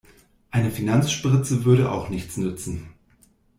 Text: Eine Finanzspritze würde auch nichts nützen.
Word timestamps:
Eine 0.49 0.71
Finanzspritze 0.71 1.63
würde 1.63 1.91
auch 1.91 2.09
nichts 2.09 2.35
nützen. 2.35 2.93